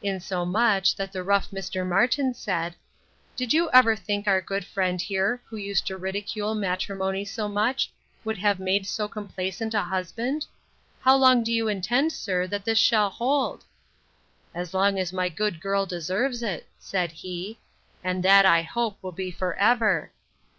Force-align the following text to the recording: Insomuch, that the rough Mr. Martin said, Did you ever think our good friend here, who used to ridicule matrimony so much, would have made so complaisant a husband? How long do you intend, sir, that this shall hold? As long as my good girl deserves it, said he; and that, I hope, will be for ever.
Insomuch, 0.00 0.96
that 0.96 1.12
the 1.12 1.22
rough 1.22 1.50
Mr. 1.50 1.86
Martin 1.86 2.32
said, 2.32 2.74
Did 3.36 3.52
you 3.52 3.68
ever 3.72 3.94
think 3.94 4.26
our 4.26 4.40
good 4.40 4.64
friend 4.64 4.98
here, 4.98 5.42
who 5.44 5.58
used 5.58 5.86
to 5.88 5.98
ridicule 5.98 6.54
matrimony 6.54 7.26
so 7.26 7.48
much, 7.50 7.92
would 8.24 8.38
have 8.38 8.58
made 8.58 8.86
so 8.86 9.08
complaisant 9.08 9.74
a 9.74 9.82
husband? 9.82 10.46
How 11.02 11.16
long 11.16 11.44
do 11.44 11.52
you 11.52 11.68
intend, 11.68 12.14
sir, 12.14 12.46
that 12.46 12.64
this 12.64 12.78
shall 12.78 13.10
hold? 13.10 13.62
As 14.54 14.72
long 14.72 14.98
as 14.98 15.12
my 15.12 15.28
good 15.28 15.60
girl 15.60 15.84
deserves 15.84 16.42
it, 16.42 16.66
said 16.78 17.12
he; 17.12 17.58
and 18.02 18.22
that, 18.24 18.46
I 18.46 18.62
hope, 18.62 18.96
will 19.02 19.12
be 19.12 19.30
for 19.30 19.52
ever. 19.56 20.12